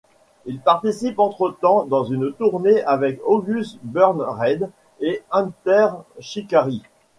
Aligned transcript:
Ils 0.47 0.59
participent 0.59 1.19
entretemps 1.19 1.85
dans 1.85 2.03
une 2.05 2.33
tournée 2.33 2.81
avec 2.85 3.21
August 3.23 3.77
Burns 3.83 4.23
Red 4.23 4.71
et 4.99 5.21
Enter 5.29 5.89
Shikari. 6.19 6.81